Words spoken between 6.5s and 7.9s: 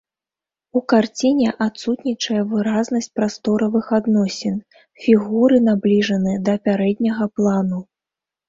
пярэдняга плану.